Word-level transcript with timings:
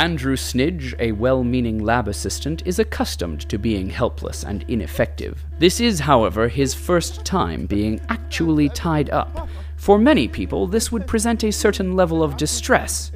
Andrew 0.00 0.34
Snidge, 0.34 0.94
a 0.98 1.12
well 1.12 1.44
meaning 1.44 1.78
lab 1.84 2.08
assistant, 2.08 2.62
is 2.64 2.78
accustomed 2.78 3.46
to 3.50 3.58
being 3.58 3.90
helpless 3.90 4.44
and 4.44 4.64
ineffective. 4.66 5.44
This 5.58 5.78
is, 5.78 6.00
however, 6.00 6.48
his 6.48 6.72
first 6.72 7.22
time 7.26 7.66
being 7.66 8.00
actually 8.08 8.70
tied 8.70 9.10
up. 9.10 9.46
For 9.76 9.98
many 9.98 10.26
people, 10.26 10.66
this 10.66 10.90
would 10.90 11.06
present 11.06 11.44
a 11.44 11.52
certain 11.52 11.96
level 11.96 12.22
of 12.22 12.38
distress. 12.38 13.12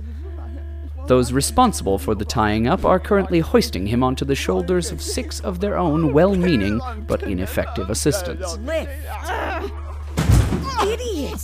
Those 1.06 1.32
responsible 1.32 1.98
for 1.98 2.14
the 2.14 2.26
tying 2.26 2.66
up 2.66 2.84
are 2.84 3.00
currently 3.00 3.40
hoisting 3.40 3.86
him 3.86 4.02
onto 4.02 4.26
the 4.26 4.34
shoulders 4.34 4.92
of 4.92 5.00
six 5.00 5.40
of 5.40 5.60
their 5.60 5.78
own 5.78 6.12
well 6.12 6.34
meaning 6.34 6.82
but 7.06 7.22
ineffective 7.22 7.88
assistants. 7.88 8.58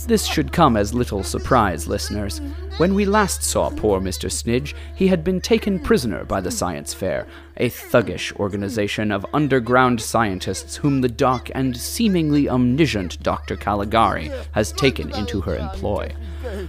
This 0.07 0.25
should 0.25 0.51
come 0.51 0.77
as 0.77 0.93
little 0.93 1.23
surprise, 1.23 1.87
listeners. 1.87 2.41
When 2.77 2.93
we 2.93 3.05
last 3.05 3.43
saw 3.43 3.69
poor 3.69 3.99
Mr. 3.99 4.29
Snidge, 4.31 4.73
he 4.95 5.07
had 5.07 5.23
been 5.23 5.41
taken 5.41 5.79
prisoner 5.79 6.23
by 6.25 6.41
the 6.41 6.51
Science 6.51 6.93
Faire, 6.93 7.27
a 7.57 7.69
thuggish 7.69 8.35
organization 8.37 9.11
of 9.11 9.25
underground 9.33 10.01
scientists 10.01 10.77
whom 10.77 11.01
the 11.01 11.09
dark 11.09 11.51
and 11.53 11.77
seemingly 11.77 12.49
omniscient 12.49 13.21
Dr. 13.21 13.55
Caligari 13.55 14.31
has 14.53 14.71
taken 14.71 15.13
into 15.15 15.41
her 15.41 15.55
employ. 15.57 16.13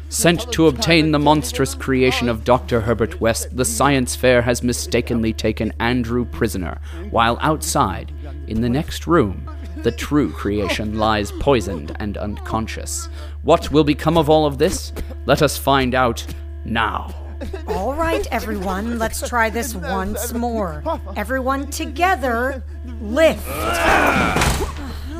Sent 0.09 0.53
to 0.53 0.67
obtain 0.67 1.13
the 1.13 1.19
monstrous 1.19 1.75
creation 1.75 2.29
of 2.29 2.45
Dr. 2.45 2.83
Herbert 2.83 3.21
West, 3.21 3.57
the 3.57 3.65
Science 3.65 4.15
Faire 4.15 4.43
has 4.43 4.63
mistakenly 4.63 5.33
taken 5.33 5.73
Andrew 5.81 6.25
prisoner, 6.25 6.81
while 7.11 7.39
outside, 7.41 8.13
in 8.47 8.61
the 8.61 8.69
next 8.69 9.07
room, 9.07 9.49
the 9.83 9.93
true 9.93 10.33
creation 10.33 10.99
lies 10.99 11.33
poisoned 11.33 11.97
and 11.99 12.17
unconscious. 12.17 13.09
What 13.43 13.71
will 13.73 13.85
become 13.85 14.17
of 14.17 14.31
all 14.31 14.47
of 14.47 14.59
this? 14.59 14.93
Let 15.27 15.43
us 15.43 15.59
find 15.59 15.95
out 15.95 16.25
now. 16.65 17.15
All 17.67 17.95
right, 17.95 18.27
everyone, 18.31 18.99
let's 18.99 19.29
try 19.29 19.51
this 19.51 19.75
once 19.75 20.33
more. 20.33 20.83
Everyone 21.17 21.69
together, 21.71 22.63
lift. 23.01 23.47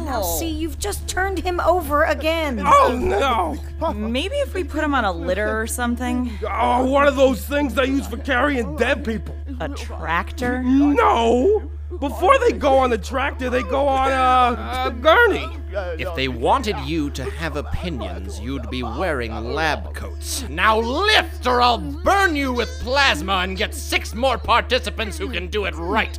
Now, 0.05 0.23
see, 0.23 0.49
you've 0.49 0.79
just 0.79 1.09
turned 1.09 1.39
him 1.39 1.59
over 1.61 2.05
again. 2.05 2.63
Oh 2.65 2.97
no! 3.01 3.93
Maybe 3.93 4.35
if 4.37 4.53
we 4.53 4.63
put 4.63 4.85
him 4.85 4.95
on 4.95 5.05
a 5.05 5.13
litter 5.13 5.61
or 5.61 5.67
something? 5.67 6.31
Oh, 6.49 6.85
one 6.85 7.07
of 7.07 7.17
those 7.17 7.45
things 7.45 7.75
they 7.75 7.87
use 7.87 8.07
for 8.07 8.19
carrying 8.19 8.77
dead 8.77 9.05
people. 9.05 9.35
A 9.61 9.69
tractor? 9.71 10.63
No! 10.63 11.71
Before 11.99 12.39
they 12.39 12.53
go 12.53 12.79
on 12.79 12.91
the 12.91 12.99
tractor, 12.99 13.51
they 13.51 13.63
go 13.63 13.87
on 13.87 14.11
a, 14.11 14.89
a 14.89 14.91
gurney. 14.91 15.49
If 15.99 16.15
they 16.15 16.29
wanted 16.29 16.77
you 16.81 17.11
to 17.11 17.25
have 17.25 17.57
opinions, 17.57 18.41
you'd 18.41 18.71
be 18.71 18.83
wearing 18.83 19.33
lab 19.53 19.95
coats. 19.95 20.47
Now 20.49 20.79
lift, 20.79 21.47
or 21.47 21.61
I'll 21.61 21.79
burn 21.79 22.35
you 22.35 22.53
with 22.53 22.69
plasma 22.81 23.35
and 23.39 23.57
get 23.57 23.75
six 23.75 24.15
more 24.15 24.39
participants 24.39 25.19
who 25.19 25.31
can 25.31 25.49
do 25.49 25.67
it 25.67 25.75
right. 25.75 26.19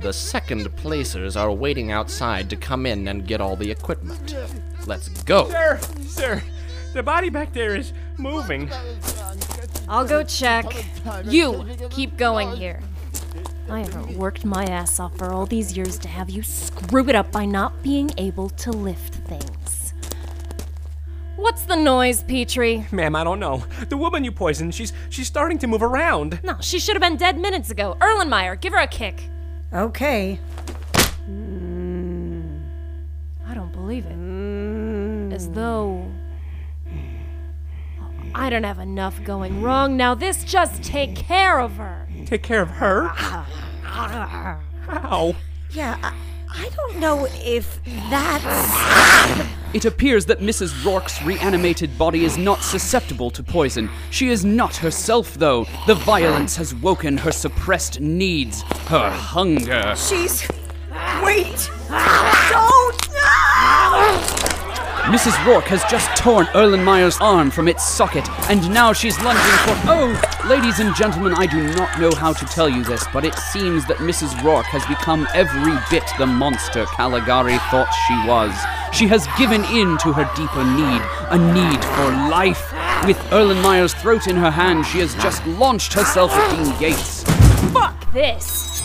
The 0.00 0.12
second 0.12 0.74
placers 0.76 1.36
are 1.36 1.50
waiting 1.52 1.90
outside 1.90 2.48
to 2.50 2.56
come 2.56 2.86
in 2.86 3.08
and 3.08 3.26
get 3.26 3.40
all 3.40 3.56
the 3.56 3.70
equipment. 3.70 4.36
Let's 4.86 5.08
go. 5.24 5.48
Sir, 5.50 5.80
sir, 6.02 6.42
the 6.94 7.02
body 7.02 7.30
back 7.30 7.52
there 7.52 7.74
is 7.74 7.92
moving. 8.16 8.70
I'll 9.88 10.06
go 10.06 10.22
check. 10.22 10.66
You 11.24 11.66
keep 11.90 12.16
going 12.16 12.52
here. 12.52 12.80
I 13.70 13.80
haven't 13.80 14.16
worked 14.16 14.44
my 14.44 14.64
ass 14.64 14.98
off 14.98 15.16
for 15.18 15.32
all 15.32 15.44
these 15.44 15.76
years 15.76 15.98
to 15.98 16.08
have 16.08 16.30
you 16.30 16.42
screw 16.42 17.06
it 17.08 17.14
up 17.14 17.30
by 17.30 17.44
not 17.44 17.82
being 17.82 18.10
able 18.16 18.48
to 18.50 18.70
lift 18.70 19.16
things. 19.26 19.92
What's 21.36 21.62
the 21.62 21.76
noise, 21.76 22.22
Petri? 22.22 22.86
Ma'am, 22.90 23.14
I 23.14 23.24
don't 23.24 23.38
know. 23.38 23.62
The 23.88 23.96
woman 23.96 24.24
you 24.24 24.32
poisoned, 24.32 24.74
she's 24.74 24.92
she's 25.10 25.26
starting 25.26 25.58
to 25.58 25.66
move 25.66 25.82
around. 25.82 26.40
No, 26.42 26.56
she 26.60 26.80
should 26.80 26.96
have 26.96 27.02
been 27.02 27.16
dead 27.16 27.38
minutes 27.38 27.70
ago. 27.70 27.96
Erlenmeyer, 28.00 28.60
give 28.60 28.72
her 28.72 28.80
a 28.80 28.86
kick. 28.86 29.22
Okay. 29.72 30.40
Mm. 31.30 32.62
I 33.46 33.54
don't 33.54 33.72
believe 33.72 34.06
it. 34.06 35.32
As 35.32 35.50
though. 35.50 36.07
I 38.34 38.50
don't 38.50 38.64
have 38.64 38.78
enough 38.78 39.22
going 39.24 39.62
wrong 39.62 39.96
now. 39.96 40.14
This 40.14 40.44
just 40.44 40.82
take 40.82 41.14
care 41.14 41.60
of 41.60 41.76
her. 41.76 42.08
Take 42.26 42.42
care 42.42 42.62
of 42.62 42.70
her. 42.70 43.08
How? 43.08 43.46
Yeah, 45.70 45.98
I, 46.02 46.14
I 46.50 46.68
don't 46.70 46.98
know 46.98 47.26
if 47.32 47.80
that's. 48.10 49.44
It 49.74 49.84
appears 49.84 50.24
that 50.26 50.40
Mrs. 50.40 50.84
Rourke's 50.84 51.22
reanimated 51.22 51.96
body 51.98 52.24
is 52.24 52.38
not 52.38 52.62
susceptible 52.62 53.30
to 53.32 53.42
poison. 53.42 53.90
She 54.10 54.28
is 54.28 54.44
not 54.44 54.76
herself, 54.76 55.34
though. 55.34 55.66
The 55.86 55.94
violence 55.94 56.56
has 56.56 56.74
woken 56.74 57.18
her 57.18 57.32
suppressed 57.32 58.00
needs, 58.00 58.62
her 58.88 59.10
hunger. 59.10 59.94
She's. 59.94 60.48
Wait! 61.22 61.70
Don't! 61.88 62.67
Mrs. 65.08 65.42
Rourke 65.46 65.68
has 65.68 65.82
just 65.90 66.14
torn 66.18 66.44
Erlenmeyer's 66.48 67.16
arm 67.22 67.50
from 67.50 67.66
its 67.66 67.82
socket, 67.82 68.28
and 68.50 68.68
now 68.74 68.92
she's 68.92 69.18
lunging 69.22 69.42
for. 69.64 69.72
Oh! 69.88 70.46
Ladies 70.46 70.80
and 70.80 70.94
gentlemen, 70.94 71.32
I 71.32 71.46
do 71.46 71.62
not 71.76 71.98
know 71.98 72.12
how 72.14 72.34
to 72.34 72.44
tell 72.44 72.68
you 72.68 72.84
this, 72.84 73.06
but 73.10 73.24
it 73.24 73.34
seems 73.34 73.86
that 73.86 73.96
Mrs. 73.98 74.44
Rourke 74.44 74.66
has 74.66 74.84
become 74.84 75.26
every 75.32 75.72
bit 75.88 76.04
the 76.18 76.26
monster 76.26 76.84
Caligari 76.84 77.56
thought 77.70 77.88
she 78.06 78.28
was. 78.28 78.52
She 78.94 79.06
has 79.06 79.26
given 79.38 79.64
in 79.74 79.96
to 79.96 80.12
her 80.12 80.30
deeper 80.36 80.62
need, 80.62 81.00
a 81.30 81.38
need 81.54 81.82
for 81.82 82.10
life. 82.28 82.70
With 83.06 83.16
Erlenmeyer's 83.32 83.94
throat 83.94 84.26
in 84.26 84.36
her 84.36 84.50
hand, 84.50 84.84
she 84.84 84.98
has 84.98 85.14
just 85.14 85.46
launched 85.46 85.94
herself 85.94 86.32
at 86.32 86.54
Dean 86.54 86.78
Gates. 86.78 87.22
Fuck 87.72 88.12
this. 88.12 88.82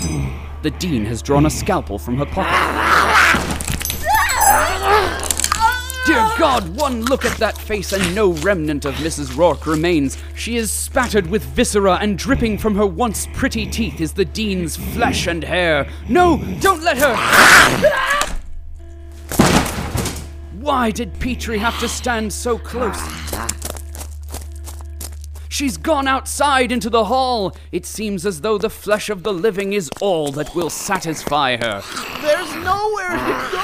The 0.62 0.72
Dean 0.72 1.04
has 1.04 1.22
drawn 1.22 1.46
a 1.46 1.50
scalpel 1.50 2.00
from 2.00 2.16
her 2.16 2.26
pocket. 2.26 3.03
God, 6.38 6.76
one 6.76 7.04
look 7.06 7.26
at 7.26 7.38
that 7.38 7.58
face 7.58 7.94
and 7.94 8.16
no 8.16 8.34
remnant 8.34 8.86
of 8.86 8.96
Mrs. 8.96 9.38
Rourke 9.38 9.68
remains. 9.68 10.18
She 10.36 10.56
is 10.56 10.72
spattered 10.72 11.28
with 11.28 11.44
viscera 11.44 12.00
and 12.02 12.18
dripping 12.18 12.58
from 12.58 12.76
her 12.76 12.88
once 12.88 13.28
pretty 13.34 13.68
teeth 13.68 14.02
is 14.02 14.14
the 14.14 14.26
Dean's 14.26 14.76
flesh 14.76 15.28
and 15.28 15.44
hair. 15.44 15.88
No, 16.10 16.38
don't 16.60 16.82
let 16.82 16.98
her! 16.98 17.16
Why 20.60 20.90
did 20.92 21.20
Petri 21.20 21.60
have 21.60 21.80
to 21.82 21.88
stand 21.88 22.34
so 22.34 22.58
close? 22.58 23.00
She's 25.50 25.78
gone 25.78 26.08
outside 26.08 26.72
into 26.72 26.90
the 26.90 27.06
hall. 27.06 27.56
It 27.72 27.86
seems 27.86 28.26
as 28.26 28.42
though 28.42 28.58
the 28.58 28.72
flesh 28.72 29.10
of 29.10 29.22
the 29.22 29.34
living 29.34 29.74
is 29.74 29.92
all 30.02 30.32
that 30.32 30.56
will 30.56 30.72
satisfy 30.72 31.58
her. 31.58 31.84
There's 32.22 32.56
nowhere 32.56 33.12
to 33.12 33.50
go! 33.52 33.63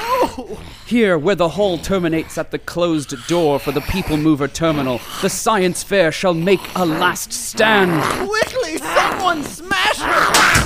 Here, 0.86 1.18
where 1.18 1.34
the 1.34 1.50
hall 1.50 1.78
terminates 1.78 2.36
at 2.38 2.50
the 2.50 2.58
closed 2.58 3.14
door 3.26 3.58
for 3.58 3.72
the 3.72 3.80
People 3.82 4.16
Mover 4.16 4.48
terminal, 4.48 5.00
the 5.22 5.30
science 5.30 5.82
faire 5.82 6.12
shall 6.12 6.34
make 6.34 6.60
a 6.74 6.84
last 6.84 7.32
stand. 7.32 8.02
Quickly, 8.28 8.78
someone 8.78 9.42
smash 9.44 9.98
her! 9.98 10.60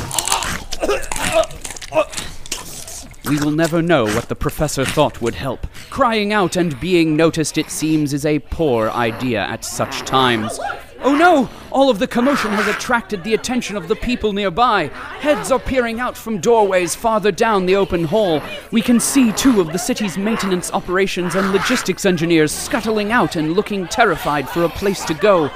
We 3.29 3.39
will 3.39 3.53
never 3.53 3.81
know 3.81 4.05
what 4.05 4.29
the 4.29 4.37
professor 4.37 4.85
thought 4.85 5.23
would 5.23 5.35
help. 5.35 5.67
Crying 5.89 6.35
out 6.35 6.57
and 6.57 6.79
being 6.79 7.17
noticed, 7.17 7.57
it 7.57 7.71
seems, 7.71 8.13
is 8.13 8.27
a 8.27 8.39
poor 8.39 8.91
idea 8.91 9.41
at 9.41 9.65
such 9.65 10.01
times. 10.03 10.61
Oh 11.05 11.15
no! 11.15 11.51
All 11.71 11.91
of 11.91 11.99
the 11.99 12.07
commotion 12.07 12.51
has 12.53 12.67
attracted 12.67 13.23
the 13.23 13.35
attention 13.35 13.77
of 13.77 13.89
the 13.89 13.97
people 13.97 14.33
nearby. 14.33 14.87
Heads 15.21 15.53
are 15.53 15.59
peering 15.59 16.01
out 16.01 16.17
from 16.17 16.41
doorways 16.41 16.95
farther 16.95 17.31
down 17.31 17.67
the 17.67 17.77
open 17.77 18.05
hall. 18.05 18.41
We 18.71 18.81
can 18.81 18.99
see 18.99 19.31
two 19.33 19.61
of 19.61 19.71
the 19.71 19.79
city's 19.79 20.17
maintenance 20.17 20.73
operations 20.73 21.35
and 21.35 21.53
logistics 21.53 22.07
engineers 22.07 22.53
scuttling 22.53 23.13
out 23.13 23.37
and 23.37 23.53
looking 23.53 23.87
terrified 23.87 24.49
for 24.49 24.65
a 24.65 24.69
place 24.71 25.05
to 25.05 25.13
go. 25.13 25.49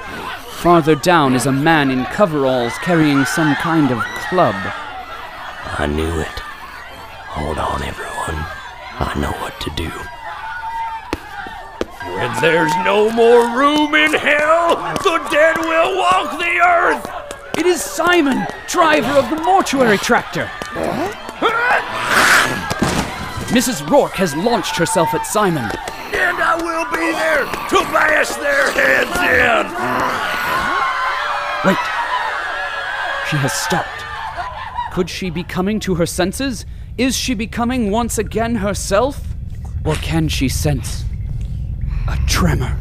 Farther 0.61 0.93
down 0.93 1.33
is 1.33 1.47
a 1.47 1.51
man 1.51 1.89
in 1.89 2.05
coveralls 2.05 2.73
carrying 2.83 3.25
some 3.25 3.55
kind 3.55 3.89
of 3.89 4.03
club. 4.29 4.53
I 4.55 5.87
knew 5.87 6.19
it. 6.19 6.39
Hold 7.29 7.57
on, 7.57 7.81
everyone. 7.81 8.45
I 8.99 9.17
know 9.19 9.31
what 9.41 9.59
to 9.61 9.71
do. 9.71 9.91
When 12.19 12.41
there's 12.41 12.75
no 12.83 13.09
more 13.09 13.57
room 13.57 13.95
in 13.95 14.13
hell, 14.13 14.75
the 14.97 15.25
dead 15.31 15.57
will 15.57 15.97
walk 15.97 16.37
the 16.37 16.59
earth. 16.59 17.09
It 17.57 17.65
is 17.65 17.81
Simon, 17.81 18.45
driver 18.67 19.13
of 19.13 19.29
the 19.29 19.41
mortuary 19.41 19.97
tractor. 19.97 20.51
Mrs. 23.55 23.89
Rourke 23.89 24.15
has 24.15 24.35
launched 24.35 24.75
herself 24.75 25.13
at 25.13 25.25
Simon. 25.25 25.63
And 25.63 26.37
I 26.43 26.55
will 26.57 26.91
be 26.91 27.09
there 27.13 27.45
to 27.45 27.91
bash 27.93 28.35
their 28.35 28.69
heads 28.73 29.15
in. 29.23 29.65
Wait. 31.69 31.79
She 33.29 33.37
has 33.37 33.53
stopped. 33.53 34.03
Could 34.93 35.09
she 35.09 35.29
be 35.29 35.43
coming 35.43 35.79
to 35.79 35.95
her 35.95 36.05
senses? 36.05 36.65
Is 36.97 37.15
she 37.15 37.33
becoming 37.33 37.91
once 37.91 38.17
again 38.17 38.55
herself? 38.55 39.25
Or 39.85 39.95
can 39.95 40.27
she 40.27 40.49
sense 40.49 41.05
a 42.09 42.17
tremor? 42.27 42.75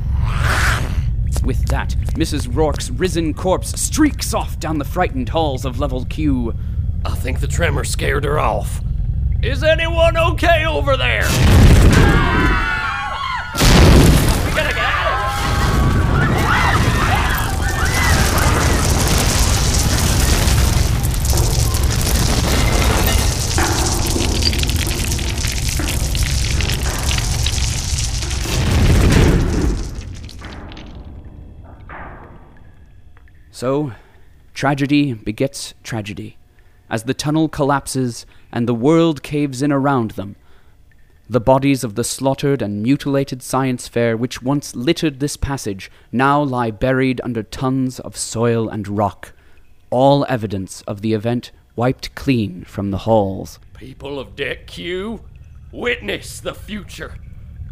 With 1.45 1.67
that, 1.67 1.91
Mrs. 2.15 2.55
Rourke's 2.55 2.91
risen 2.91 3.35
corpse 3.35 3.79
streaks 3.81 4.33
off 4.33 4.59
down 4.59 4.79
the 4.79 4.85
frightened 4.85 5.29
halls 5.29 5.65
of 5.65 5.79
Level 5.79 6.05
Q. 6.07 6.55
I 7.05 7.15
think 7.15 7.41
the 7.41 7.47
tremor 7.47 7.85
scared 7.85 8.25
her 8.25 8.39
off. 8.39 8.81
Is 9.43 9.63
anyone 9.63 10.17
okay 10.17 10.65
over 10.65 10.97
there? 10.97 11.25
Ah! 11.25 12.58
So, 33.59 33.91
tragedy 34.55 35.15
begets 35.15 35.75
tragedy. 35.83 36.37
As 36.89 37.03
the 37.03 37.13
tunnel 37.13 37.49
collapses 37.49 38.25
and 38.53 38.69
the 38.69 38.73
world 38.89 39.25
caves 39.25 39.63
in 39.63 39.73
around 39.73 40.13
them, 40.13 40.37
the 41.29 41.41
bodies 41.41 41.83
of 41.83 41.97
the 41.97 42.05
slaughtered 42.05 42.63
and 42.63 42.85
mutilated 42.85 43.43
science 43.43 43.89
faire 43.89 44.17
which 44.17 44.41
once 44.41 44.77
littered 44.77 45.19
this 45.19 45.37
passage 45.37 45.91
now 46.13 46.41
lie 46.41 46.71
buried 46.71 47.21
under 47.25 47.43
tons 47.43 47.99
of 47.99 48.17
soil 48.17 48.69
and 48.69 48.87
rock, 48.87 49.33
all 49.91 50.25
evidence 50.29 50.83
of 50.83 51.03
the 51.03 51.13
event 51.13 51.51
wiped 51.75 52.15
clean 52.15 52.63
from 52.63 52.93
the 52.93 52.99
halls. 52.99 53.59
People 53.75 54.21
of 54.21 54.37
Deck 54.37 54.69
Q, 54.69 55.25
witness 55.73 56.39
the 56.39 56.55
future. 56.55 57.17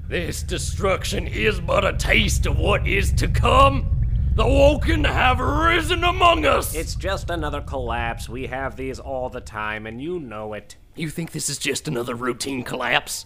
This 0.09 0.43
destruction 0.43 1.29
is 1.29 1.61
but 1.61 1.85
a 1.85 1.93
taste 1.93 2.45
of 2.45 2.59
what 2.59 2.89
is 2.89 3.13
to 3.13 3.29
come. 3.29 3.96
The 4.37 4.47
Woken 4.47 5.03
have 5.03 5.41
risen 5.41 6.05
among 6.05 6.45
us. 6.45 6.75
It's 6.75 6.95
just 6.95 7.31
another 7.31 7.63
collapse. 7.63 8.29
We 8.29 8.47
have 8.49 8.77
these 8.77 9.01
all 9.01 9.31
the 9.31 9.41
time, 9.41 9.87
and 9.87 9.99
you 9.99 10.21
know 10.21 10.53
it. 10.53 10.77
You 10.95 11.09
think 11.09 11.33
this 11.33 11.49
is 11.49 11.57
just 11.57 11.89
another 11.89 12.15
routine 12.15 12.63
collapse? 12.63 13.25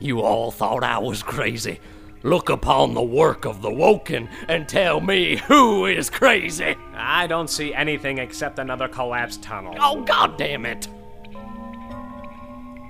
You 0.00 0.20
all 0.20 0.50
thought 0.50 0.82
I 0.82 0.98
was 0.98 1.22
crazy. 1.22 1.78
Look 2.24 2.48
upon 2.48 2.94
the 2.94 3.02
work 3.04 3.44
of 3.44 3.62
the 3.62 3.70
Woken 3.70 4.28
and 4.48 4.68
tell 4.68 5.00
me 5.00 5.36
who 5.36 5.86
is 5.86 6.10
crazy. 6.10 6.74
I 6.92 7.28
don't 7.28 7.48
see 7.48 7.72
anything 7.72 8.18
except 8.18 8.58
another 8.58 8.88
collapsed 8.88 9.44
tunnel. 9.44 9.76
Oh, 9.78 10.02
god 10.02 10.36
damn 10.38 10.66
it. 10.66 10.88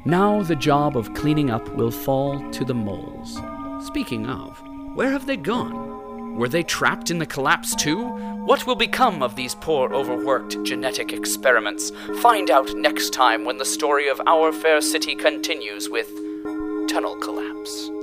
Now 0.06 0.43
the 0.43 0.56
job 0.56 0.97
of 0.97 1.12
cleaning 1.12 1.50
up 1.50 1.69
will 1.75 1.91
fall 1.91 2.50
to 2.50 2.65
the 2.65 2.73
moles. 2.73 3.38
Speaking 3.87 4.26
of, 4.26 4.59
where 4.94 5.11
have 5.11 5.26
they 5.26 5.37
gone? 5.37 5.88
Were 6.38 6.49
they 6.49 6.62
trapped 6.62 7.11
in 7.11 7.19
the 7.19 7.26
collapse 7.26 7.75
too? 7.75 8.00
What 8.44 8.64
will 8.64 8.76
become 8.76 9.25
of 9.25 9.35
these 9.35 9.56
poor 9.56 9.93
overworked 9.93 10.62
genetic 10.62 11.12
experiments? 11.12 11.90
Find 12.23 12.49
out 12.49 12.76
next 12.76 13.12
time 13.12 13.44
when 13.44 13.58
the 13.58 13.64
story 13.64 14.08
of 14.08 14.20
our 14.25 14.52
fair 14.52 14.81
city 14.81 15.17
continues 15.17 15.88
with 15.88 16.06
Tunnel 16.88 17.17
Collapse. 17.17 17.97